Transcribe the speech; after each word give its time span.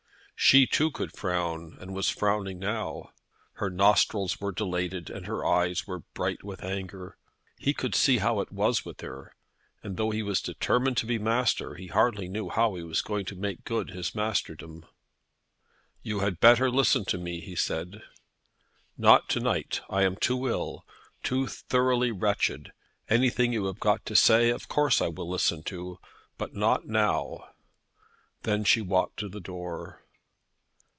She, 0.43 0.65
too, 0.65 0.89
could 0.89 1.13
frown, 1.13 1.77
and 1.79 1.93
was 1.93 2.09
frowning 2.09 2.57
now. 2.57 3.11
Her 3.57 3.69
nostrils 3.69 4.41
were 4.41 4.51
dilated, 4.51 5.07
and 5.11 5.27
her 5.27 5.45
eyes 5.45 5.85
were 5.85 5.99
bright 6.15 6.43
with 6.43 6.63
anger. 6.63 7.15
He 7.59 7.75
could 7.75 7.93
see 7.93 8.17
how 8.17 8.39
it 8.39 8.51
was 8.51 8.83
with 8.83 9.01
her; 9.01 9.35
and 9.83 9.97
though 9.97 10.09
he 10.09 10.23
was 10.23 10.41
determined 10.41 10.97
to 10.97 11.05
be 11.05 11.19
master, 11.19 11.75
he 11.75 11.87
hardly 11.89 12.27
knew 12.27 12.49
how 12.49 12.73
he 12.73 12.81
was 12.81 13.03
to 13.03 13.35
make 13.35 13.63
good 13.65 13.91
his 13.91 14.15
masterdom. 14.15 14.83
"You 16.01 16.21
had 16.21 16.39
better 16.39 16.71
listen 16.71 17.05
to 17.05 17.19
me," 17.19 17.39
he 17.39 17.55
said. 17.55 18.01
"Not 18.97 19.29
to 19.29 19.39
night. 19.39 19.81
I 19.91 20.01
am 20.01 20.15
too 20.15 20.47
ill, 20.49 20.87
too 21.21 21.45
thoroughly 21.45 22.11
wretched. 22.11 22.73
Anything 23.07 23.53
you 23.53 23.65
have 23.65 23.79
got 23.79 24.07
to 24.07 24.15
say 24.15 24.49
of 24.49 24.67
course 24.67 25.03
I 25.03 25.07
will 25.07 25.29
listen 25.29 25.61
to, 25.65 25.99
but 26.39 26.55
not 26.55 26.87
now." 26.87 27.49
Then 28.41 28.63
she 28.63 28.81
walked 28.81 29.17
to 29.19 29.29
the 29.29 29.39
door. 29.39 29.99